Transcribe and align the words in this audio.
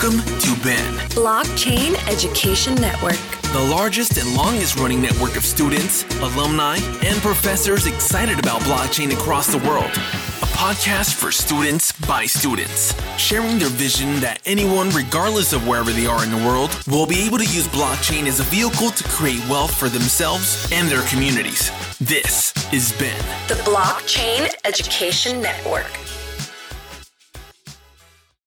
Welcome 0.00 0.20
to 0.20 0.62
Ben, 0.62 0.94
Blockchain 1.10 1.96
Education 2.08 2.76
Network. 2.76 3.18
the 3.52 3.66
largest 3.68 4.16
and 4.16 4.32
longest 4.36 4.78
running 4.78 5.02
network 5.02 5.34
of 5.34 5.44
students, 5.44 6.04
alumni, 6.20 6.76
and 7.02 7.20
professors 7.20 7.84
excited 7.88 8.38
about 8.38 8.60
blockchain 8.60 9.12
across 9.12 9.48
the 9.48 9.58
world. 9.68 9.90
A 9.90 10.48
podcast 10.54 11.14
for 11.14 11.32
students 11.32 11.90
by 12.06 12.26
students, 12.26 12.94
sharing 13.18 13.58
their 13.58 13.70
vision 13.70 14.20
that 14.20 14.40
anyone, 14.44 14.90
regardless 14.90 15.52
of 15.52 15.66
wherever 15.66 15.90
they 15.90 16.06
are 16.06 16.22
in 16.22 16.30
the 16.30 16.46
world, 16.46 16.70
will 16.86 17.06
be 17.06 17.26
able 17.26 17.38
to 17.38 17.44
use 17.44 17.66
blockchain 17.66 18.28
as 18.28 18.38
a 18.38 18.44
vehicle 18.44 18.90
to 18.90 19.04
create 19.08 19.44
wealth 19.48 19.74
for 19.74 19.88
themselves 19.88 20.70
and 20.70 20.88
their 20.88 21.02
communities. 21.08 21.72
This 21.98 22.52
is 22.72 22.92
Ben. 23.00 23.18
The 23.48 23.54
Blockchain 23.64 24.48
Education 24.64 25.42
Network. 25.42 25.90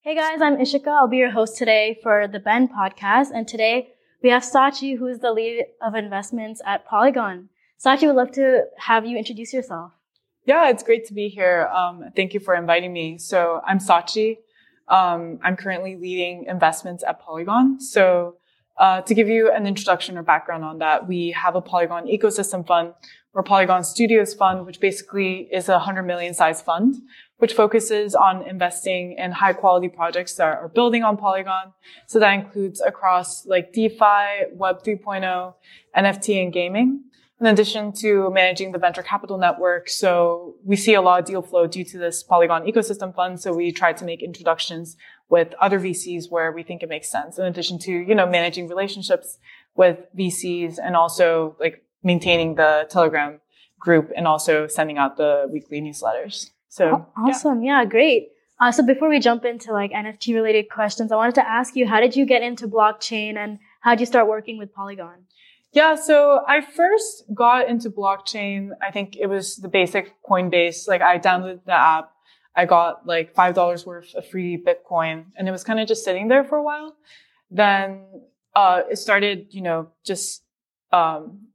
Hey 0.03 0.15
guys, 0.15 0.41
I'm 0.41 0.57
Ishika. 0.57 0.87
I'll 0.87 1.07
be 1.07 1.17
your 1.17 1.29
host 1.29 1.57
today 1.57 1.99
for 2.01 2.27
the 2.27 2.39
Ben 2.39 2.67
podcast. 2.67 3.27
And 3.35 3.47
today 3.47 3.89
we 4.23 4.31
have 4.31 4.41
Sachi, 4.41 4.97
who 4.97 5.05
is 5.05 5.19
the 5.19 5.31
lead 5.31 5.63
of 5.79 5.93
investments 5.93 6.59
at 6.65 6.87
Polygon. 6.87 7.49
Sachi 7.79 8.07
would 8.07 8.15
love 8.15 8.31
to 8.31 8.63
have 8.79 9.05
you 9.05 9.15
introduce 9.15 9.53
yourself. 9.53 9.91
Yeah, 10.43 10.71
it's 10.71 10.81
great 10.81 11.05
to 11.05 11.13
be 11.13 11.27
here. 11.27 11.67
Um, 11.67 12.05
thank 12.15 12.33
you 12.33 12.39
for 12.39 12.55
inviting 12.55 12.91
me. 12.91 13.19
So 13.19 13.61
I'm 13.63 13.77
Sachi. 13.77 14.37
Um, 14.87 15.37
I'm 15.43 15.55
currently 15.55 15.95
leading 15.97 16.45
investments 16.45 17.03
at 17.07 17.21
Polygon. 17.21 17.79
So 17.79 18.37
uh, 18.77 19.01
to 19.01 19.13
give 19.13 19.29
you 19.29 19.51
an 19.51 19.67
introduction 19.67 20.17
or 20.17 20.23
background 20.23 20.63
on 20.63 20.79
that, 20.79 21.07
we 21.07 21.29
have 21.29 21.53
a 21.53 21.61
Polygon 21.61 22.07
ecosystem 22.07 22.65
fund 22.65 22.95
or 23.33 23.43
Polygon 23.43 23.83
Studios 23.83 24.33
fund, 24.33 24.65
which 24.65 24.79
basically 24.79 25.47
is 25.51 25.69
a 25.69 25.73
100 25.73 26.03
million 26.03 26.33
size 26.33 26.61
fund, 26.61 26.95
which 27.41 27.53
focuses 27.53 28.13
on 28.13 28.43
investing 28.43 29.13
in 29.13 29.31
high 29.31 29.51
quality 29.51 29.89
projects 29.89 30.35
that 30.35 30.45
are 30.45 30.67
building 30.67 31.01
on 31.01 31.17
Polygon. 31.17 31.73
So 32.05 32.19
that 32.19 32.33
includes 32.33 32.79
across 32.81 33.47
like 33.47 33.73
DeFi, 33.73 34.53
Web 34.53 34.83
3.0, 34.83 35.55
NFT 35.97 36.43
and 36.43 36.53
gaming. 36.53 37.03
In 37.39 37.47
addition 37.47 37.93
to 37.93 38.29
managing 38.29 38.73
the 38.73 38.77
venture 38.77 39.01
capital 39.01 39.39
network, 39.39 39.89
so 39.89 40.53
we 40.63 40.75
see 40.75 40.93
a 40.93 41.01
lot 41.01 41.19
of 41.19 41.25
deal 41.25 41.41
flow 41.41 41.65
due 41.65 41.83
to 41.85 41.97
this 41.97 42.21
Polygon 42.21 42.61
ecosystem 42.67 43.11
fund. 43.15 43.41
So 43.41 43.51
we 43.55 43.71
try 43.71 43.91
to 43.91 44.05
make 44.05 44.21
introductions 44.21 44.95
with 45.27 45.55
other 45.59 45.79
VCs 45.79 46.29
where 46.29 46.51
we 46.51 46.61
think 46.61 46.83
it 46.83 46.89
makes 46.89 47.09
sense. 47.09 47.39
In 47.39 47.45
addition 47.45 47.79
to, 47.79 47.91
you 47.91 48.13
know, 48.13 48.27
managing 48.27 48.67
relationships 48.67 49.39
with 49.75 49.97
VCs 50.15 50.77
and 50.77 50.95
also 50.95 51.55
like 51.59 51.83
maintaining 52.03 52.53
the 52.53 52.85
Telegram 52.87 53.41
group 53.79 54.11
and 54.15 54.27
also 54.27 54.67
sending 54.67 54.99
out 54.99 55.17
the 55.17 55.47
weekly 55.51 55.81
newsletters. 55.81 56.51
So 56.71 57.05
Aw- 57.17 57.27
awesome. 57.27 57.63
Yeah, 57.63 57.83
great. 57.83 58.29
Uh, 58.57 58.71
so 58.71 58.85
before 58.85 59.09
we 59.09 59.19
jump 59.19 59.43
into 59.43 59.73
like 59.73 59.91
NFT 59.91 60.33
related 60.33 60.69
questions, 60.69 61.11
I 61.11 61.17
wanted 61.17 61.35
to 61.35 61.47
ask 61.47 61.75
you, 61.75 61.85
how 61.85 61.99
did 61.99 62.15
you 62.15 62.25
get 62.25 62.41
into 62.41 62.65
blockchain 62.65 63.35
and 63.35 63.59
how 63.81 63.91
did 63.91 63.99
you 63.99 64.05
start 64.05 64.27
working 64.27 64.57
with 64.57 64.73
Polygon? 64.73 65.25
Yeah, 65.73 65.95
so 65.95 66.43
I 66.47 66.61
first 66.61 67.25
got 67.33 67.67
into 67.67 67.89
blockchain. 67.89 68.69
I 68.81 68.89
think 68.89 69.17
it 69.17 69.27
was 69.27 69.57
the 69.57 69.67
basic 69.67 70.13
Coinbase. 70.23 70.87
Like 70.87 71.01
I 71.01 71.19
downloaded 71.19 71.65
the 71.65 71.73
app. 71.73 72.13
I 72.55 72.65
got 72.65 73.05
like 73.05 73.35
$5 73.35 73.85
worth 73.85 74.15
of 74.15 74.25
free 74.27 74.57
Bitcoin 74.57 75.25
and 75.35 75.49
it 75.49 75.51
was 75.51 75.65
kind 75.65 75.79
of 75.79 75.89
just 75.89 76.05
sitting 76.05 76.29
there 76.29 76.45
for 76.45 76.57
a 76.57 76.63
while. 76.63 76.95
Then, 77.49 78.05
uh, 78.55 78.83
it 78.89 78.95
started, 78.97 79.47
you 79.49 79.61
know, 79.61 79.89
just, 80.05 80.43
um, 80.93 81.47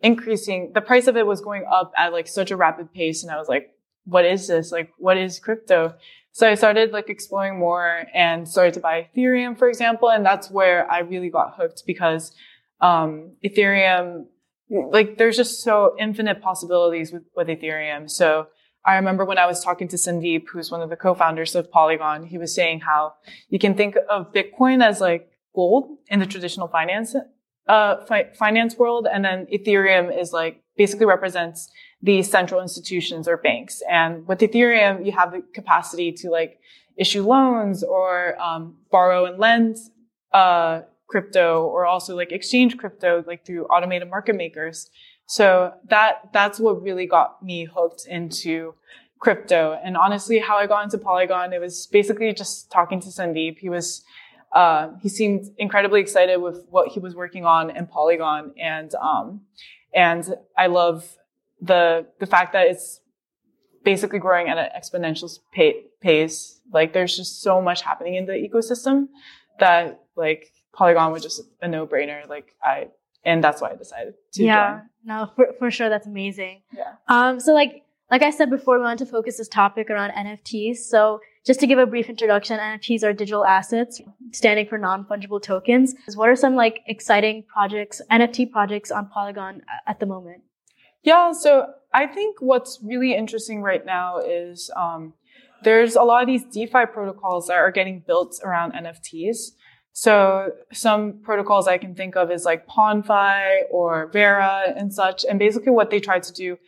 increasing. 0.00 0.72
The 0.74 0.80
price 0.80 1.08
of 1.08 1.16
it 1.16 1.26
was 1.26 1.40
going 1.40 1.64
up 1.68 1.92
at 1.96 2.12
like 2.12 2.28
such 2.28 2.52
a 2.52 2.56
rapid 2.56 2.92
pace. 2.92 3.24
And 3.24 3.32
I 3.32 3.38
was 3.38 3.48
like, 3.48 3.73
what 4.04 4.24
is 4.24 4.48
this? 4.48 4.72
Like, 4.72 4.90
what 4.98 5.16
is 5.16 5.38
crypto? 5.38 5.94
So 6.32 6.48
I 6.48 6.54
started 6.54 6.90
like 6.90 7.08
exploring 7.08 7.58
more 7.58 8.06
and 8.12 8.48
started 8.48 8.74
to 8.74 8.80
buy 8.80 9.08
Ethereum, 9.16 9.56
for 9.56 9.68
example. 9.68 10.10
And 10.10 10.26
that's 10.26 10.50
where 10.50 10.90
I 10.90 10.98
really 11.00 11.30
got 11.30 11.54
hooked 11.56 11.84
because 11.86 12.32
um, 12.80 13.36
Ethereum, 13.44 14.26
like 14.68 15.16
there's 15.16 15.36
just 15.36 15.62
so 15.62 15.94
infinite 15.98 16.42
possibilities 16.42 17.12
with, 17.12 17.22
with 17.36 17.46
Ethereum. 17.46 18.10
So 18.10 18.48
I 18.84 18.96
remember 18.96 19.24
when 19.24 19.38
I 19.38 19.46
was 19.46 19.62
talking 19.62 19.88
to 19.88 19.96
Sandeep, 19.96 20.46
who's 20.52 20.70
one 20.70 20.82
of 20.82 20.90
the 20.90 20.96
co-founders 20.96 21.54
of 21.54 21.70
Polygon, 21.70 22.26
he 22.26 22.36
was 22.36 22.54
saying 22.54 22.80
how 22.80 23.14
you 23.48 23.58
can 23.58 23.74
think 23.74 23.96
of 24.10 24.32
Bitcoin 24.32 24.84
as 24.84 25.00
like 25.00 25.30
gold 25.54 25.98
in 26.08 26.18
the 26.18 26.26
traditional 26.26 26.68
finance, 26.68 27.14
uh, 27.68 28.04
fi- 28.06 28.30
finance 28.36 28.76
world. 28.76 29.06
And 29.10 29.24
then 29.24 29.46
Ethereum 29.52 30.20
is 30.20 30.32
like 30.32 30.62
basically 30.76 31.06
represents 31.06 31.70
these 32.04 32.30
central 32.30 32.60
institutions 32.60 33.26
or 33.26 33.36
banks. 33.38 33.82
And 33.88 34.26
with 34.28 34.40
Ethereum, 34.40 35.04
you 35.06 35.12
have 35.12 35.32
the 35.32 35.42
capacity 35.54 36.12
to 36.20 36.30
like 36.30 36.60
issue 36.96 37.24
loans 37.26 37.82
or, 37.82 38.40
um, 38.40 38.76
borrow 38.90 39.24
and 39.24 39.38
lend, 39.38 39.76
uh, 40.32 40.82
crypto 41.06 41.64
or 41.66 41.86
also 41.86 42.16
like 42.16 42.32
exchange 42.32 42.76
crypto 42.76 43.22
like 43.26 43.44
through 43.46 43.64
automated 43.66 44.08
market 44.10 44.36
makers. 44.36 44.90
So 45.26 45.72
that 45.88 46.30
that's 46.32 46.58
what 46.58 46.82
really 46.82 47.06
got 47.06 47.42
me 47.42 47.64
hooked 47.64 48.06
into 48.06 48.74
crypto. 49.20 49.78
And 49.82 49.96
honestly, 49.96 50.38
how 50.38 50.56
I 50.56 50.66
got 50.66 50.84
into 50.84 50.98
Polygon, 50.98 51.52
it 51.52 51.60
was 51.60 51.86
basically 51.86 52.32
just 52.32 52.70
talking 52.70 53.00
to 53.00 53.08
Sandeep. 53.08 53.58
He 53.58 53.70
was 53.70 54.02
uh, 54.52 54.90
he 55.02 55.08
seemed 55.08 55.46
incredibly 55.58 56.00
excited 56.00 56.36
with 56.36 56.64
what 56.70 56.88
he 56.88 57.00
was 57.00 57.14
working 57.14 57.44
on 57.44 57.70
in 57.70 57.86
Polygon, 57.86 58.52
and 58.60 58.94
um, 58.96 59.40
and 59.92 60.22
I 60.56 60.68
love 60.68 61.16
the 61.64 62.06
the 62.20 62.26
fact 62.26 62.52
that 62.52 62.66
it's 62.66 63.00
basically 63.84 64.18
growing 64.18 64.48
at 64.48 64.58
an 64.58 64.68
exponential 64.76 65.38
pa- 65.54 65.80
pace. 66.00 66.60
Like 66.72 66.92
there's 66.92 67.16
just 67.16 67.42
so 67.42 67.60
much 67.60 67.82
happening 67.82 68.14
in 68.14 68.26
the 68.26 68.32
ecosystem 68.32 69.08
that 69.60 70.00
like 70.16 70.50
Polygon 70.72 71.12
was 71.12 71.22
just 71.22 71.42
a 71.62 71.68
no 71.68 71.86
brainer. 71.86 72.28
Like 72.28 72.54
I, 72.62 72.88
and 73.24 73.44
that's 73.44 73.60
why 73.60 73.70
I 73.70 73.76
decided 73.76 74.14
to 74.32 74.42
yeah, 74.42 74.72
join. 74.72 74.82
no, 75.04 75.30
for, 75.36 75.46
for 75.58 75.70
sure. 75.70 75.88
That's 75.88 76.06
amazing. 76.06 76.62
Yeah. 76.76 76.94
Um, 77.08 77.40
so 77.40 77.52
like, 77.52 77.82
like 78.10 78.22
I 78.22 78.30
said 78.30 78.50
before, 78.50 78.78
we 78.78 78.84
want 78.84 78.98
to 78.98 79.06
focus 79.06 79.38
this 79.38 79.48
topic 79.48 79.90
around 79.90 80.10
NFTs. 80.12 80.78
So 80.78 81.20
just 81.46 81.60
to 81.60 81.66
give 81.66 81.78
a 81.78 81.86
brief 81.86 82.08
introduction, 82.08 82.58
NFTs 82.58 83.02
are 83.02 83.12
digital 83.12 83.44
assets 83.44 84.00
standing 84.32 84.66
for 84.66 84.78
non-fungible 84.78 85.42
tokens. 85.42 85.94
What 86.14 86.28
are 86.28 86.36
some 86.36 86.54
like 86.54 86.80
exciting 86.86 87.44
projects, 87.44 88.00
NFT 88.10 88.50
projects 88.50 88.90
on 88.90 89.08
Polygon 89.08 89.62
at 89.86 90.00
the 90.00 90.06
moment? 90.06 90.42
Yeah. 91.04 91.32
So 91.32 91.66
I 91.92 92.06
think 92.06 92.38
what's 92.40 92.80
really 92.82 93.14
interesting 93.14 93.62
right 93.62 93.84
now 93.86 94.18
is, 94.18 94.70
um, 94.74 95.14
there's 95.62 95.96
a 95.96 96.02
lot 96.02 96.22
of 96.22 96.26
these 96.26 96.44
DeFi 96.44 96.86
protocols 96.92 97.46
that 97.46 97.54
are 97.56 97.70
getting 97.70 98.02
built 98.06 98.38
around 98.44 98.72
NFTs. 98.72 99.52
So 99.92 100.50
some 100.72 101.20
protocols 101.22 101.68
I 101.68 101.78
can 101.78 101.94
think 101.94 102.16
of 102.16 102.30
is 102.30 102.44
like 102.44 102.66
PonFi 102.66 103.62
or 103.70 104.08
Vera 104.12 104.64
and 104.76 104.92
such. 104.92 105.24
And 105.24 105.38
basically 105.38 105.72
what 105.72 105.90
they 105.90 106.00
try 106.00 106.18
to 106.18 106.32
do, 106.32 106.58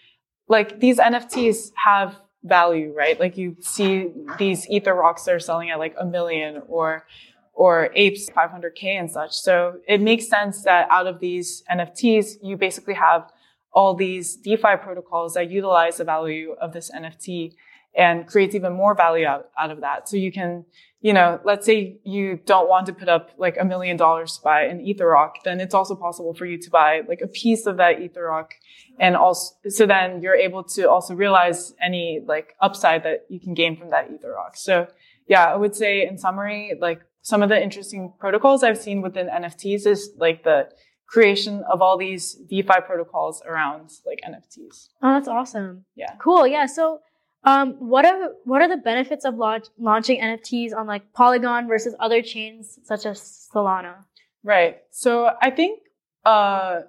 like 0.48 0.80
these 0.80 0.98
NFTs 0.98 1.72
have 1.74 2.16
value, 2.44 2.94
right? 2.96 3.18
Like 3.18 3.36
you 3.36 3.56
see 3.60 4.12
these 4.38 4.68
ether 4.70 4.94
rocks 4.94 5.24
that 5.24 5.34
are 5.34 5.40
selling 5.40 5.70
at 5.70 5.78
like 5.78 5.94
a 5.98 6.06
million 6.06 6.62
or 6.68 7.04
or 7.52 7.90
apes 7.94 8.28
500k 8.30 8.84
and 8.84 9.10
such. 9.10 9.32
So 9.32 9.78
it 9.88 10.02
makes 10.02 10.28
sense 10.28 10.62
that 10.64 10.88
out 10.90 11.06
of 11.06 11.20
these 11.20 11.64
NFTs, 11.72 12.36
you 12.42 12.56
basically 12.58 12.94
have 12.94 13.32
all 13.76 13.94
these 13.94 14.36
DeFi 14.36 14.76
protocols 14.82 15.34
that 15.34 15.50
utilize 15.50 15.98
the 15.98 16.04
value 16.04 16.52
of 16.62 16.72
this 16.72 16.90
NFT 16.90 17.52
and 17.94 18.26
creates 18.26 18.54
even 18.54 18.72
more 18.72 18.94
value 18.94 19.26
out, 19.26 19.50
out 19.58 19.70
of 19.70 19.82
that. 19.82 20.08
So 20.08 20.16
you 20.16 20.32
can, 20.32 20.64
you 21.02 21.12
know, 21.12 21.38
let's 21.44 21.66
say 21.66 21.98
you 22.02 22.40
don't 22.46 22.70
want 22.70 22.86
to 22.86 22.94
put 22.94 23.10
up 23.10 23.32
like 23.36 23.58
a 23.60 23.66
million 23.66 23.98
dollars 23.98 24.38
to 24.38 24.42
buy 24.42 24.62
an 24.62 24.80
ether 24.80 25.06
rock, 25.06 25.44
then 25.44 25.60
it's 25.60 25.74
also 25.74 25.94
possible 25.94 26.32
for 26.32 26.46
you 26.46 26.58
to 26.58 26.70
buy 26.70 27.02
like 27.06 27.20
a 27.20 27.26
piece 27.26 27.66
of 27.66 27.76
that 27.76 28.00
ether 28.00 28.24
rock. 28.24 28.54
And 28.98 29.14
also, 29.14 29.54
so 29.68 29.84
then 29.84 30.22
you're 30.22 30.34
able 30.34 30.64
to 30.64 30.88
also 30.90 31.14
realize 31.14 31.74
any 31.82 32.22
like 32.26 32.54
upside 32.62 33.02
that 33.02 33.26
you 33.28 33.38
can 33.38 33.52
gain 33.52 33.76
from 33.76 33.90
that 33.90 34.10
ether 34.10 34.32
rock. 34.32 34.56
So 34.56 34.86
yeah, 35.28 35.44
I 35.44 35.56
would 35.56 35.76
say 35.76 36.06
in 36.06 36.16
summary, 36.16 36.72
like 36.80 37.02
some 37.20 37.42
of 37.42 37.50
the 37.50 37.62
interesting 37.62 38.14
protocols 38.18 38.62
I've 38.62 38.78
seen 38.78 39.02
within 39.02 39.28
NFTs 39.28 39.86
is 39.86 40.12
like 40.16 40.44
the 40.44 40.70
creation 41.06 41.64
of 41.70 41.80
all 41.80 41.96
these 41.96 42.34
DeFi 42.34 42.80
protocols 42.86 43.42
around 43.46 43.90
like 44.04 44.20
NFTs. 44.26 44.88
Oh, 45.02 45.14
that's 45.14 45.28
awesome. 45.28 45.84
Yeah. 45.94 46.14
Cool. 46.18 46.46
Yeah. 46.46 46.66
So, 46.66 47.00
um, 47.44 47.74
what 47.74 48.04
are 48.04 48.32
what 48.44 48.60
are 48.60 48.68
the 48.68 48.76
benefits 48.76 49.24
of 49.24 49.36
launch, 49.36 49.66
launching 49.78 50.20
NFTs 50.20 50.74
on 50.74 50.86
like 50.86 51.12
Polygon 51.12 51.68
versus 51.68 51.94
other 52.00 52.22
chains 52.22 52.78
such 52.84 53.06
as 53.06 53.48
Solana? 53.54 54.04
Right. 54.42 54.78
So 54.90 55.30
I 55.40 55.50
think, 55.50 55.80
uh, 56.24 56.82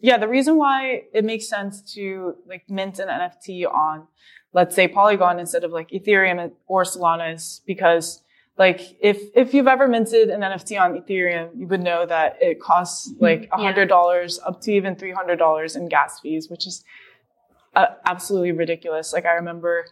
yeah, 0.00 0.18
the 0.18 0.28
reason 0.28 0.56
why 0.56 1.04
it 1.12 1.24
makes 1.24 1.48
sense 1.48 1.82
to 1.94 2.34
like 2.46 2.68
mint 2.68 2.98
an 2.98 3.08
NFT 3.08 3.66
on, 3.72 4.06
let's 4.52 4.74
say 4.74 4.88
Polygon 4.88 5.38
instead 5.38 5.64
of 5.64 5.72
like 5.72 5.90
Ethereum 5.90 6.52
or 6.66 6.84
Solana 6.84 7.34
is 7.34 7.62
because 7.66 8.22
like 8.58 8.96
if, 9.00 9.20
if 9.34 9.52
you've 9.52 9.66
ever 9.66 9.86
minted 9.86 10.30
an 10.30 10.40
NFT 10.40 10.80
on 10.80 10.98
Ethereum, 10.98 11.50
you 11.54 11.66
would 11.66 11.82
know 11.82 12.06
that 12.06 12.38
it 12.40 12.60
costs 12.60 13.12
like 13.20 13.48
a 13.52 13.60
hundred 13.60 13.88
dollars 13.88 14.40
up 14.46 14.60
to 14.62 14.72
even 14.72 14.96
three 14.96 15.12
hundred 15.12 15.36
dollars 15.36 15.76
in 15.76 15.88
gas 15.88 16.20
fees, 16.20 16.48
which 16.48 16.66
is 16.66 16.82
uh, 17.74 17.86
absolutely 18.06 18.52
ridiculous. 18.52 19.12
Like 19.12 19.26
I 19.26 19.32
remember 19.32 19.84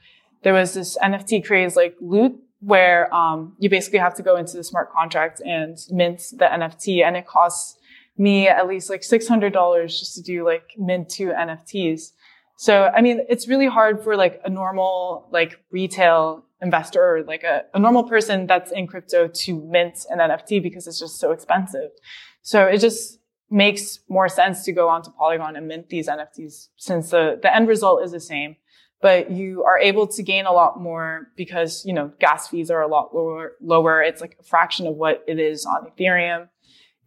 there 0.43 0.55
was 0.55 0.73
this 0.73 0.97
NFT 0.99 1.45
craze 1.45 1.77
like 1.77 1.97
loot 2.01 2.41
where 2.61 3.15
um, 3.15 3.55
you 3.59 3.69
basically 3.69 3.99
have 3.99 4.15
to 4.15 4.23
go 4.23 4.37
into 4.37 4.57
the 4.57 4.65
smart 4.65 4.91
contract 4.91 5.43
and 5.45 5.77
mint 5.91 6.23
the 6.33 6.47
NFT, 6.47 7.05
and 7.05 7.17
it 7.17 7.27
costs 7.27 7.79
me 8.17 8.49
at 8.49 8.67
least 8.67 8.89
like 8.89 9.05
six 9.05 9.29
hundred 9.29 9.53
dollars 9.53 9.99
just 9.99 10.15
to 10.15 10.23
do 10.23 10.45
like 10.45 10.71
mint 10.79 11.11
two 11.11 11.27
NFTs. 11.27 12.13
So 12.57 12.85
I 12.85 13.03
mean, 13.03 13.21
it's 13.29 13.47
really 13.47 13.67
hard 13.67 14.03
for 14.03 14.17
like 14.17 14.41
a 14.45 14.49
normal 14.49 15.29
like 15.33 15.61
retail 15.71 16.44
investor 16.61 17.03
or 17.03 17.23
like 17.25 17.43
a, 17.43 17.63
a 17.75 17.79
normal 17.79 18.05
person 18.05 18.47
that's 18.47 18.73
in 18.73 18.87
crypto 18.87 19.29
to 19.29 19.65
mint 19.71 20.07
an 20.11 20.19
NFT 20.19 20.63
because 20.63 20.87
it's 20.87 20.99
just 20.99 21.19
so 21.19 21.33
expensive. 21.33 21.91
So 22.43 22.65
it 22.65 22.79
just 22.79 23.19
makes 23.51 24.01
more 24.09 24.29
sense 24.29 24.65
to 24.65 24.73
go 24.73 24.89
onto 24.89 25.11
Polygon 25.11 25.57
and 25.57 25.69
mint 25.69 25.89
these 25.89 26.09
NFTs 26.09 26.69
since 26.77 27.11
the, 27.11 27.39
the 27.41 27.55
end 27.55 27.69
result 27.69 28.03
is 28.03 28.13
the 28.13 28.21
same. 28.21 28.57
But 29.01 29.31
you 29.31 29.65
are 29.65 29.79
able 29.79 30.07
to 30.07 30.23
gain 30.23 30.47
a 30.47 30.53
lot 30.53 30.81
more 30.81 31.29
because, 31.37 31.85
you 31.85 31.93
know, 31.93 32.13
gas 32.21 32.49
fees 32.49 32.71
are 32.71 32.81
a 32.81 32.89
lot 32.89 33.15
lower, 33.15 33.53
lower. 33.61 34.03
It's 34.03 34.23
like 34.23 34.37
a 34.41 34.43
fraction 34.43 34.87
of 34.87 34.95
what 34.95 35.23
it 35.29 35.39
is 35.39 35.67
on 35.67 35.87
Ethereum. 35.91 36.49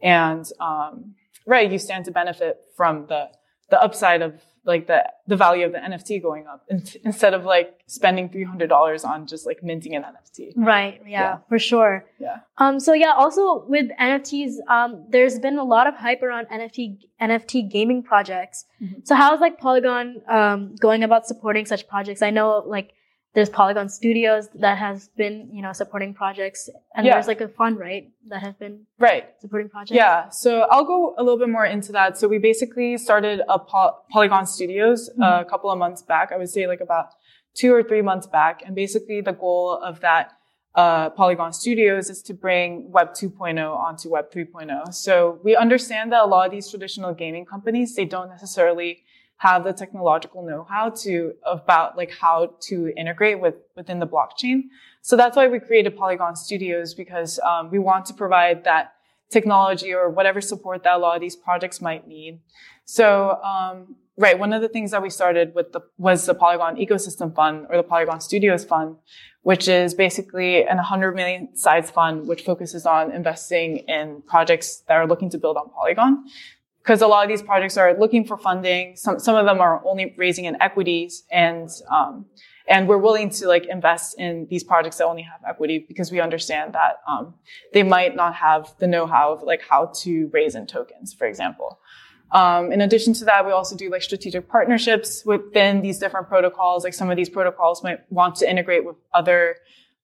And, 0.01 0.45
um, 0.59 1.15
right, 1.47 1.71
you 1.71 1.79
stand 1.79 2.05
to 2.05 2.11
benefit 2.11 2.59
from 2.75 3.07
the, 3.07 3.29
the 3.71 3.81
upside 3.81 4.21
of 4.21 4.41
like 4.67 4.85
the 4.85 5.03
the 5.25 5.35
value 5.35 5.65
of 5.65 5.71
the 5.71 5.79
NFT 5.79 6.21
going 6.21 6.45
up 6.45 6.65
instead 7.05 7.33
of 7.33 7.45
like 7.45 7.79
spending 7.87 8.29
three 8.29 8.43
hundred 8.43 8.67
dollars 8.67 9.03
on 9.03 9.25
just 9.25 9.45
like 9.45 9.63
minting 9.63 9.95
an 9.95 10.03
NFT. 10.03 10.51
Right. 10.55 11.01
Yeah, 11.05 11.09
yeah, 11.09 11.37
for 11.47 11.57
sure. 11.57 12.05
Yeah. 12.19 12.39
Um. 12.57 12.79
So 12.79 12.93
yeah. 12.93 13.13
Also 13.15 13.65
with 13.67 13.89
NFTs, 13.99 14.55
um, 14.69 15.05
there's 15.09 15.39
been 15.39 15.57
a 15.57 15.63
lot 15.63 15.87
of 15.87 15.95
hype 15.95 16.21
around 16.21 16.47
NFT 16.47 16.97
NFT 17.21 17.71
gaming 17.71 18.03
projects. 18.03 18.65
Mm-hmm. 18.81 18.99
So 19.05 19.15
how's 19.15 19.39
like 19.39 19.57
Polygon 19.57 20.21
um 20.27 20.75
going 20.75 21.03
about 21.03 21.25
supporting 21.25 21.65
such 21.65 21.87
projects? 21.87 22.21
I 22.21 22.29
know 22.29 22.63
like 22.67 22.91
there's 23.37 23.49
Polygon 23.49 23.87
Studios 23.87 24.49
that 24.55 24.79
has 24.79 25.09
been, 25.09 25.47
you 25.53 25.61
know, 25.61 25.71
supporting 25.71 26.11
projects, 26.11 26.71
and 26.95 27.05
yeah. 27.05 27.13
there's 27.13 27.27
like 27.27 27.39
a 27.39 27.47
fund, 27.47 27.77
right, 27.77 28.09
that 28.29 28.41
has 28.41 28.55
been 28.55 28.87
right 28.97 29.25
supporting 29.39 29.69
projects. 29.69 29.95
Yeah. 29.95 30.29
So 30.29 30.61
I'll 30.71 30.83
go 30.83 31.13
a 31.19 31.21
little 31.21 31.37
bit 31.37 31.47
more 31.47 31.63
into 31.63 31.91
that. 31.91 32.17
So 32.17 32.27
we 32.27 32.39
basically 32.39 32.97
started 32.97 33.43
a 33.47 33.59
Poly- 33.59 33.93
Polygon 34.09 34.47
Studios 34.47 35.11
mm-hmm. 35.11 35.21
a 35.21 35.45
couple 35.45 35.69
of 35.69 35.77
months 35.77 36.01
back. 36.01 36.31
I 36.31 36.37
would 36.37 36.49
say 36.49 36.65
like 36.65 36.81
about 36.81 37.09
two 37.53 37.71
or 37.71 37.83
three 37.83 38.01
months 38.01 38.25
back, 38.25 38.63
and 38.65 38.73
basically 38.73 39.21
the 39.21 39.33
goal 39.33 39.79
of 39.83 39.99
that 39.99 40.31
uh, 40.73 41.11
Polygon 41.11 41.53
Studios 41.53 42.09
is 42.09 42.23
to 42.23 42.33
bring 42.33 42.91
Web 42.91 43.13
2.0 43.13 43.59
onto 43.71 44.09
Web 44.09 44.31
3.0. 44.31 44.91
So 44.95 45.39
we 45.43 45.55
understand 45.55 46.11
that 46.11 46.23
a 46.23 46.25
lot 46.25 46.47
of 46.47 46.51
these 46.51 46.71
traditional 46.71 47.13
gaming 47.13 47.45
companies 47.45 47.93
they 47.93 48.05
don't 48.05 48.29
necessarily 48.29 49.03
have 49.37 49.63
the 49.63 49.73
technological 49.73 50.43
know-how 50.43 50.89
to 50.89 51.33
about 51.45 51.95
like 51.95 52.11
how 52.11 52.55
to 52.59 52.91
integrate 52.97 53.39
with 53.39 53.55
within 53.75 53.99
the 53.99 54.07
blockchain. 54.07 54.63
So 55.01 55.15
that's 55.15 55.37
why 55.37 55.47
we 55.47 55.59
created 55.59 55.95
Polygon 55.95 56.35
Studios 56.35 56.93
because 56.93 57.39
um, 57.39 57.69
we 57.69 57.79
want 57.79 58.05
to 58.07 58.13
provide 58.13 58.63
that 58.63 58.93
technology 59.29 59.93
or 59.93 60.09
whatever 60.09 60.41
support 60.41 60.83
that 60.83 60.95
a 60.95 60.97
lot 60.97 61.15
of 61.15 61.21
these 61.21 61.35
projects 61.35 61.81
might 61.81 62.07
need. 62.07 62.39
So 62.85 63.39
um, 63.43 63.95
right, 64.17 64.39
one 64.39 64.53
of 64.53 64.61
the 64.61 64.69
things 64.69 64.91
that 64.91 65.01
we 65.01 65.09
started 65.09 65.53
with 65.53 65.71
the, 65.71 65.81
was 65.97 66.25
the 66.25 66.33
Polygon 66.33 66.77
Ecosystem 66.77 67.35
Fund 67.35 67.67
or 67.69 67.77
the 67.77 67.83
Polygon 67.83 68.19
Studios 68.19 68.65
Fund, 68.65 68.95
which 69.43 69.67
is 69.67 69.93
basically 69.93 70.63
an 70.63 70.77
100 70.77 71.15
million 71.15 71.55
size 71.55 71.91
fund 71.91 72.27
which 72.27 72.41
focuses 72.41 72.85
on 72.85 73.11
investing 73.11 73.77
in 73.87 74.23
projects 74.27 74.83
that 74.87 74.95
are 74.95 75.07
looking 75.07 75.29
to 75.29 75.37
build 75.37 75.57
on 75.57 75.69
Polygon 75.69 76.25
because 76.87 77.01
a 77.01 77.07
lot 77.07 77.25
of 77.25 77.27
these 77.27 77.41
projects 77.41 77.75
are 77.75 77.99
looking 77.99 78.23
for 78.23 78.37
funding. 78.37 78.95
Some 78.95 79.19
some 79.19 79.35
of 79.35 79.45
them 79.45 79.59
are 79.59 79.85
only 79.85 80.15
raising 80.17 80.45
in 80.45 80.59
equities, 80.61 81.23
and 81.29 81.69
um, 81.91 82.25
and 82.65 82.87
we're 82.87 82.97
willing 82.97 83.29
to 83.31 83.47
like 83.47 83.65
invest 83.65 84.17
in 84.17 84.47
these 84.49 84.63
projects 84.63 84.97
that 84.97 85.05
only 85.05 85.23
have 85.23 85.41
equity 85.45 85.83
because 85.85 86.13
we 86.13 86.21
understand 86.21 86.73
that 86.73 87.01
um, 87.05 87.33
they 87.73 87.83
might 87.83 88.15
not 88.15 88.35
have 88.35 88.73
the 88.79 88.87
know-how 88.87 89.33
of 89.33 89.43
like 89.43 89.61
how 89.69 89.91
to 90.03 90.29
raise 90.31 90.55
in 90.55 90.65
tokens, 90.65 91.13
for 91.13 91.27
example. 91.27 91.79
Um, 92.31 92.71
in 92.71 92.79
addition 92.79 93.13
to 93.15 93.25
that, 93.25 93.45
we 93.45 93.51
also 93.51 93.75
do 93.75 93.89
like 93.89 94.01
strategic 94.01 94.47
partnerships 94.47 95.23
within 95.25 95.81
these 95.81 95.99
different 95.99 96.29
protocols. 96.29 96.85
Like 96.85 96.93
some 96.93 97.09
of 97.09 97.17
these 97.17 97.29
protocols 97.29 97.83
might 97.83 97.99
want 98.09 98.35
to 98.37 98.49
integrate 98.49 98.85
with 98.85 98.95
other 99.13 99.57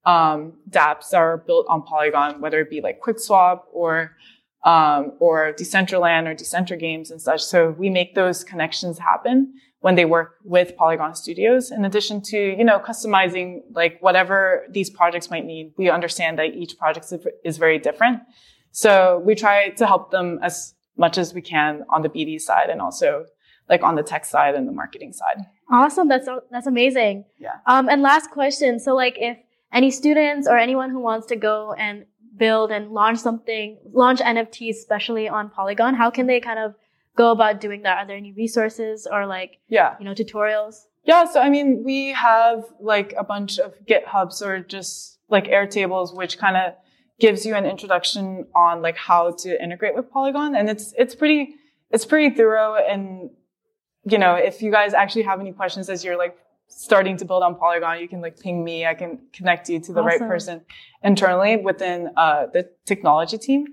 um, 0.06 0.54
dApps 0.70 1.12
that 1.12 1.18
are 1.18 1.38
built 1.38 1.66
on 1.70 1.82
Polygon, 1.84 2.42
whether 2.42 2.60
it 2.60 2.70
be 2.70 2.82
like 2.82 3.00
QuickSwap 3.02 3.62
or 3.72 4.18
um, 4.64 5.14
or 5.20 5.54
Decentraland 5.54 6.28
or 6.28 6.36
Decentral 6.36 6.80
Games 6.80 7.12
and 7.12 7.22
such. 7.22 7.44
So 7.44 7.72
we 7.72 7.90
make 7.90 8.16
those 8.16 8.44
connections 8.44 8.98
happen 9.00 9.54
when 9.82 9.96
they 9.96 10.06
work 10.06 10.36
with 10.46 10.78
Polygon 10.78 11.14
Studios. 11.14 11.70
In 11.70 11.84
addition 11.84 12.22
to, 12.22 12.38
you 12.38 12.64
know, 12.64 12.80
customizing 12.80 13.62
like 13.74 13.98
whatever 14.00 14.66
these 14.70 14.90
projects 14.90 15.30
might 15.30 15.46
need, 15.46 15.74
we 15.78 15.90
understand 15.90 16.40
that 16.40 16.54
each 16.56 16.78
project 16.78 17.12
is 17.44 17.58
very 17.58 17.80
different. 17.80 18.22
So 18.72 19.22
we 19.26 19.36
try 19.36 19.70
to 19.70 19.86
help 19.86 20.12
them 20.12 20.40
as 20.42 20.74
much 20.98 21.18
as 21.18 21.34
we 21.34 21.42
can 21.42 21.84
on 21.90 22.02
the 22.02 22.10
BD 22.10 22.40
side 22.40 22.70
and 22.70 22.82
also 22.82 23.26
like 23.70 23.84
on 23.84 23.96
the 23.96 24.04
tech 24.04 24.26
side 24.26 24.56
and 24.56 24.68
the 24.68 24.72
marketing 24.72 25.12
side. 25.12 25.44
Awesome. 25.70 26.08
That's, 26.08 26.28
that's 26.50 26.68
amazing. 26.68 27.26
Yeah. 27.38 27.56
Um, 27.66 27.90
and 27.90 28.02
last 28.02 28.32
question. 28.32 28.80
So 28.80 28.96
like 28.96 29.16
if 29.18 29.38
any 29.74 29.92
students 29.92 30.48
or 30.48 30.58
anyone 30.58 30.92
who 30.92 31.00
wants 31.00 31.28
to 31.28 31.36
go 31.36 31.74
and 31.74 32.06
build 32.36 32.72
and 32.72 32.92
launch 32.92 33.20
something, 33.20 33.78
launch 33.92 34.20
NFTs, 34.20 34.72
especially 34.72 35.30
on 35.30 35.50
Polygon, 35.50 35.96
how 35.96 36.10
can 36.10 36.28
they 36.28 36.40
kind 36.40 36.60
of 36.60 36.76
go 37.16 37.32
about 37.32 37.62
doing 37.62 37.84
that? 37.84 37.98
Are 37.98 38.08
there 38.08 38.18
any 38.18 38.34
resources 38.34 39.08
or 39.12 39.26
like, 39.26 39.60
yeah, 39.68 39.96
you 40.00 40.06
know, 40.06 40.14
tutorials? 40.14 40.86
Yeah. 41.04 41.26
So, 41.26 41.42
I 41.42 41.50
mean, 41.50 41.84
we 41.84 42.14
have 42.14 42.64
like 42.80 43.14
a 43.18 43.24
bunch 43.24 43.60
of 43.60 43.74
GitHubs 43.86 44.42
or 44.42 44.60
just 44.60 45.20
like 45.30 45.46
Airtables, 45.46 46.16
which 46.16 46.38
kind 46.38 46.58
of 46.58 46.74
gives 47.20 47.46
you 47.46 47.56
an 47.56 47.66
introduction 47.66 48.48
on 48.56 48.82
like 48.82 48.98
how 48.98 49.32
to 49.32 49.64
integrate 49.64 49.96
with 49.96 50.10
Polygon. 50.10 50.56
And 50.56 50.70
it's, 50.70 50.94
it's 50.98 51.14
pretty, 51.14 51.56
it's 51.92 52.06
pretty 52.06 52.36
thorough. 52.36 52.76
And, 52.76 53.30
you 54.06 54.18
know, 54.18 54.36
if 54.36 54.62
you 54.62 54.72
guys 54.72 54.94
actually 54.94 55.24
have 55.24 55.40
any 55.40 55.52
questions 55.52 55.90
as 55.90 56.04
you're 56.04 56.18
like 56.18 56.38
starting 56.76 57.18
to 57.18 57.26
build 57.26 57.44
on 57.44 57.56
Polygon, 57.56 58.00
you 58.00 58.08
can 58.08 58.22
like 58.22 58.40
ping 58.40 58.64
me. 58.64 58.86
I 58.86 58.94
can 58.94 59.20
connect 59.32 59.70
you 59.70 59.80
to 59.80 59.94
the 59.94 60.02
awesome. 60.02 60.06
right 60.06 60.20
person 60.20 60.62
internally 61.04 61.58
within 61.58 62.10
uh, 62.18 62.48
the 62.48 62.70
technology 62.86 63.38
team. 63.38 63.68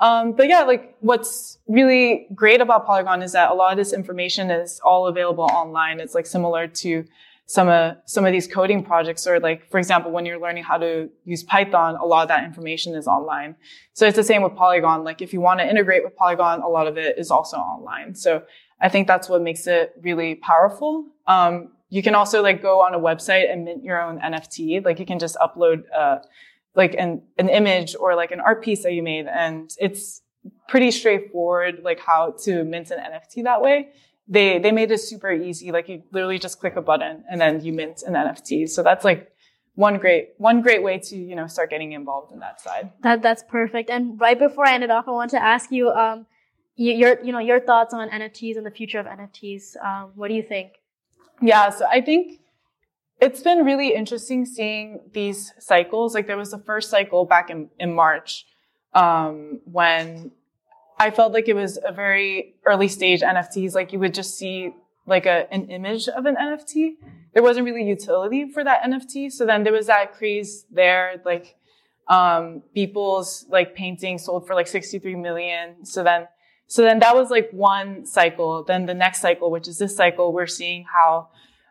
Um, 0.00 0.32
but 0.32 0.48
yeah, 0.48 0.62
like 0.62 0.96
what's 1.00 1.58
really 1.68 2.26
great 2.34 2.60
about 2.60 2.86
Polygon 2.86 3.22
is 3.22 3.32
that 3.32 3.50
a 3.50 3.54
lot 3.54 3.70
of 3.70 3.76
this 3.76 3.92
information 3.92 4.50
is 4.50 4.80
all 4.82 5.06
available 5.06 5.44
online. 5.44 6.00
It's 6.00 6.14
like 6.14 6.26
similar 6.26 6.66
to 6.66 7.04
some 7.44 7.68
of 7.68 7.96
some 8.06 8.24
of 8.24 8.32
these 8.32 8.46
coding 8.46 8.82
projects, 8.82 9.26
or 9.26 9.40
like 9.40 9.68
for 9.70 9.78
example, 9.78 10.10
when 10.10 10.24
you're 10.24 10.40
learning 10.40 10.62
how 10.62 10.78
to 10.78 11.10
use 11.24 11.42
Python, 11.42 11.96
a 11.96 12.06
lot 12.06 12.22
of 12.22 12.28
that 12.28 12.44
information 12.44 12.94
is 12.94 13.06
online. 13.06 13.56
So 13.92 14.06
it's 14.06 14.16
the 14.16 14.24
same 14.24 14.42
with 14.42 14.54
Polygon. 14.54 15.04
Like 15.04 15.20
if 15.20 15.32
you 15.32 15.40
want 15.40 15.60
to 15.60 15.68
integrate 15.68 16.02
with 16.04 16.16
Polygon, 16.16 16.62
a 16.62 16.68
lot 16.68 16.86
of 16.86 16.96
it 16.96 17.18
is 17.18 17.30
also 17.30 17.56
online. 17.58 18.14
So 18.14 18.42
I 18.80 18.88
think 18.88 19.06
that's 19.06 19.28
what 19.28 19.42
makes 19.42 19.66
it 19.66 19.92
really 20.00 20.36
powerful. 20.36 21.04
Um, 21.26 21.72
you 21.90 22.02
can 22.02 22.14
also 22.14 22.42
like 22.42 22.62
go 22.62 22.80
on 22.80 22.94
a 22.94 22.98
website 22.98 23.52
and 23.52 23.64
mint 23.64 23.84
your 23.84 24.00
own 24.00 24.18
NFT. 24.20 24.84
Like 24.84 24.98
you 25.00 25.06
can 25.06 25.18
just 25.18 25.36
upload, 25.36 25.82
uh, 25.94 26.18
like 26.76 26.94
an, 26.94 27.22
an 27.36 27.48
image 27.48 27.96
or 27.98 28.14
like 28.14 28.30
an 28.30 28.40
art 28.40 28.62
piece 28.62 28.84
that 28.84 28.92
you 28.92 29.02
made. 29.02 29.26
And 29.26 29.70
it's 29.78 30.22
pretty 30.68 30.92
straightforward, 30.92 31.80
like 31.82 31.98
how 31.98 32.36
to 32.44 32.64
mint 32.64 32.92
an 32.92 32.98
NFT 32.98 33.42
that 33.44 33.60
way. 33.60 33.88
They, 34.28 34.60
they 34.60 34.70
made 34.70 34.92
it 34.92 34.98
super 34.98 35.32
easy. 35.32 35.72
Like 35.72 35.88
you 35.88 36.04
literally 36.12 36.38
just 36.38 36.60
click 36.60 36.76
a 36.76 36.82
button 36.82 37.24
and 37.28 37.40
then 37.40 37.60
you 37.60 37.72
mint 37.72 38.02
an 38.06 38.14
NFT. 38.14 38.68
So 38.68 38.84
that's 38.84 39.04
like 39.04 39.32
one 39.74 39.98
great, 39.98 40.30
one 40.38 40.62
great 40.62 40.84
way 40.84 40.98
to, 40.98 41.16
you 41.16 41.34
know, 41.34 41.48
start 41.48 41.70
getting 41.70 41.90
involved 41.90 42.32
in 42.32 42.38
that 42.38 42.60
side. 42.60 42.92
That, 43.02 43.20
that's 43.20 43.42
perfect. 43.42 43.90
And 43.90 44.20
right 44.20 44.38
before 44.38 44.64
I 44.64 44.74
end 44.74 44.84
it 44.84 44.90
off, 44.92 45.08
I 45.08 45.10
want 45.10 45.32
to 45.32 45.42
ask 45.42 45.72
you, 45.72 45.90
um, 45.90 46.26
your, 46.76 47.22
you 47.22 47.32
know, 47.32 47.40
your 47.40 47.60
thoughts 47.60 47.92
on 47.92 48.08
NFTs 48.08 48.56
and 48.56 48.64
the 48.64 48.70
future 48.70 49.00
of 49.00 49.06
NFTs. 49.06 49.76
Um, 49.84 50.12
what 50.14 50.28
do 50.28 50.34
you 50.34 50.42
think? 50.42 50.74
Yeah, 51.40 51.70
so 51.70 51.86
I 51.86 52.00
think 52.00 52.40
it's 53.20 53.42
been 53.42 53.64
really 53.64 53.94
interesting 53.94 54.46
seeing 54.46 55.00
these 55.12 55.52
cycles. 55.58 56.14
Like 56.14 56.26
there 56.26 56.36
was 56.36 56.50
the 56.50 56.58
first 56.58 56.90
cycle 56.90 57.24
back 57.24 57.50
in, 57.50 57.70
in 57.78 57.94
March 57.94 58.46
um, 58.94 59.60
when 59.64 60.32
I 60.98 61.10
felt 61.10 61.32
like 61.32 61.48
it 61.48 61.54
was 61.54 61.78
a 61.84 61.92
very 61.92 62.54
early 62.66 62.88
stage 62.88 63.20
NFTs. 63.20 63.74
Like 63.74 63.92
you 63.92 63.98
would 63.98 64.14
just 64.14 64.36
see 64.36 64.74
like 65.06 65.26
a, 65.26 65.52
an 65.52 65.70
image 65.70 66.08
of 66.08 66.26
an 66.26 66.36
NFT. 66.36 66.92
There 67.32 67.42
wasn't 67.42 67.64
really 67.64 67.84
utility 67.84 68.50
for 68.50 68.64
that 68.64 68.82
NFT. 68.82 69.32
So 69.32 69.46
then 69.46 69.64
there 69.64 69.72
was 69.72 69.86
that 69.86 70.14
craze 70.14 70.66
there, 70.70 71.20
like 71.24 71.56
um, 72.08 72.62
people's 72.74 73.46
like 73.48 73.74
paintings 73.74 74.24
sold 74.24 74.46
for 74.46 74.54
like 74.54 74.66
63 74.66 75.14
million. 75.14 75.84
So 75.84 76.02
then 76.02 76.26
so 76.70 76.82
then 76.82 77.00
that 77.00 77.16
was 77.16 77.30
like 77.30 77.50
one 77.50 78.06
cycle. 78.06 78.62
Then 78.62 78.86
the 78.86 78.94
next 78.94 79.20
cycle, 79.20 79.50
which 79.50 79.66
is 79.66 79.78
this 79.78 79.96
cycle, 79.96 80.32
we're 80.32 80.46
seeing 80.46 80.84
how 80.84 81.28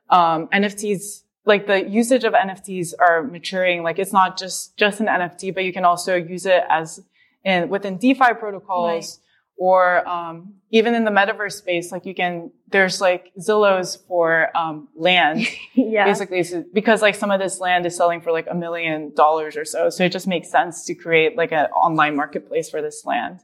um, 0.09 0.47
NFTs, 0.47 1.23
like 1.45 1.67
the 1.67 1.89
usage 1.89 2.25
of 2.25 2.33
NFTs 2.33 2.91
are 2.99 3.23
maturing. 3.23 3.81
Like 3.81 3.97
it's 3.97 4.11
not 4.11 4.37
just 4.37 4.75
just 4.75 4.99
an 4.99 5.05
NFT, 5.05 5.55
but 5.55 5.63
you 5.63 5.71
can 5.71 5.85
also 5.85 6.15
use 6.15 6.45
it 6.45 6.63
as 6.69 7.01
in 7.45 7.69
within 7.69 7.97
DeFi 7.97 8.33
protocols. 8.37 8.89
Right. 8.91 9.17
or 9.55 10.05
um, 10.05 10.55
even 10.69 10.93
in 10.93 11.05
the 11.05 11.11
metaverse 11.11 11.53
space, 11.53 11.93
like 11.93 12.05
you 12.05 12.13
can, 12.13 12.51
there's 12.67 12.99
like 12.99 13.31
Zillows 13.39 13.97
for 14.05 14.55
um, 14.55 14.89
land, 14.95 15.47
yeah. 15.75 16.05
basically, 16.05 16.43
so, 16.43 16.65
because 16.73 17.01
like 17.01 17.15
some 17.15 17.31
of 17.31 17.39
this 17.39 17.61
land 17.61 17.85
is 17.85 17.95
selling 17.95 18.19
for 18.19 18.33
like 18.33 18.47
a 18.51 18.55
million 18.55 19.13
dollars 19.15 19.55
or 19.55 19.63
so. 19.63 19.89
So 19.89 20.03
it 20.03 20.11
just 20.11 20.27
makes 20.27 20.49
sense 20.49 20.85
to 20.85 20.93
create 20.93 21.37
like 21.37 21.53
an 21.53 21.67
online 21.67 22.17
marketplace 22.17 22.69
for 22.69 22.81
this 22.81 23.05
land. 23.05 23.39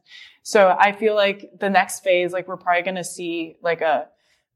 So 0.47 0.75
I 0.79 0.91
feel 0.91 1.15
like 1.15 1.49
the 1.59 1.71
next 1.71 2.01
phase, 2.01 2.31
like 2.31 2.47
we're 2.47 2.55
probably 2.55 2.83
going 2.83 2.97
to 2.97 3.03
see 3.03 3.55
like 3.63 3.81
a, 3.81 4.05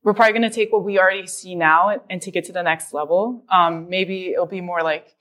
we're 0.03 0.13
probably 0.13 0.33
going 0.33 0.47
to 0.49 0.55
take 0.55 0.71
what 0.71 0.83
we 0.83 0.99
already 0.99 1.25
see 1.25 1.55
now 1.55 1.89
and, 1.89 2.01
and 2.11 2.21
take 2.21 2.35
it 2.35 2.45
to 2.45 2.51
the 2.53 2.61
next 2.61 2.93
level. 2.93 3.43
Um, 3.51 3.89
maybe 3.89 4.29
it'll 4.29 4.45
be 4.45 4.61
more 4.61 4.83
like 4.83 5.15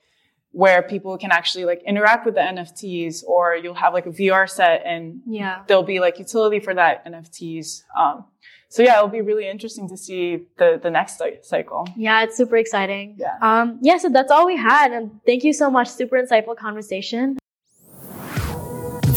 where 0.51 0.83
people 0.83 1.17
can 1.17 1.31
actually 1.31 1.65
like 1.65 1.81
interact 1.87 2.23
with 2.23 2.35
the 2.35 2.41
NFTs 2.41 3.23
or 3.23 3.55
you'll 3.55 3.73
have 3.73 3.95
like 3.95 4.05
a 4.05 4.11
VR 4.11 4.47
set 4.47 4.83
and 4.85 5.21
Yeah. 5.25 5.63
there'll 5.67 5.81
be 5.81 5.99
like 5.99 6.19
utility 6.19 6.59
for 6.59 6.75
that 6.75 7.03
NFTs. 7.03 7.81
Um, 7.99 8.25
so 8.69 8.83
yeah, 8.83 8.97
it'll 8.97 9.07
be 9.09 9.21
really 9.21 9.49
interesting 9.49 9.89
to 9.89 9.97
see 9.97 10.45
the, 10.59 10.79
the 10.81 10.91
next 10.91 11.19
cycle. 11.41 11.87
Yeah, 11.97 12.21
it's 12.23 12.37
super 12.37 12.57
exciting. 12.57 13.15
Yeah. 13.17 13.37
Um, 13.41 13.79
yeah, 13.81 13.97
so 13.97 14.09
that's 14.09 14.31
all 14.31 14.45
we 14.45 14.55
had. 14.57 14.91
And 14.91 15.19
thank 15.25 15.43
you 15.43 15.51
so 15.53 15.71
much. 15.71 15.87
Super 15.87 16.17
insightful 16.21 16.55
conversation. 16.55 17.39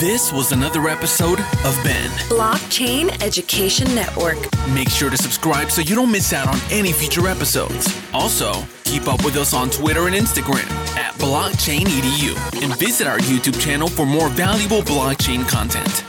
This 0.03 0.33
was 0.33 0.51
another 0.51 0.89
episode 0.89 1.39
of 1.39 1.79
Ben. 1.85 2.11
Blockchain 2.29 3.23
Education 3.23 3.87
Network. 3.95 4.37
Make 4.75 4.89
sure 4.89 5.11
to 5.11 5.17
subscribe 5.17 5.71
so 5.71 5.81
you 5.81 5.95
don't 5.95 6.11
miss 6.11 6.33
out 6.33 6.49
on 6.49 6.59
any 6.73 6.91
future 6.91 7.29
episodes. 7.29 7.97
Also, 8.13 8.53
keep 8.83 9.07
up 9.07 9.25
with 9.25 9.37
us 9.37 9.55
on 9.55 9.71
Twitter 9.71 10.09
and 10.09 10.17
Instagram 10.17 10.69
at 10.97 11.15
blockchainedu 11.21 12.65
and 12.65 12.77
visit 12.81 13.07
our 13.07 13.19
YouTube 13.19 13.61
channel 13.61 13.87
for 13.87 14.05
more 14.05 14.29
valuable 14.31 14.83
blockchain 14.83 15.49
content. 15.49 16.03